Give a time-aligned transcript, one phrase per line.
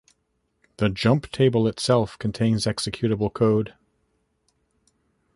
[0.77, 3.75] The jump table itself contains executable code.